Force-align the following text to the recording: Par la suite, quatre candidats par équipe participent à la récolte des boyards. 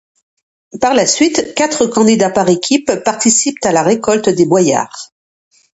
Par 0.81 0.95
la 0.95 1.05
suite, 1.05 1.53
quatre 1.53 1.85
candidats 1.85 2.31
par 2.31 2.49
équipe 2.49 2.89
participent 3.05 3.63
à 3.63 3.71
la 3.71 3.83
récolte 3.83 4.29
des 4.29 4.47
boyards. 4.47 5.11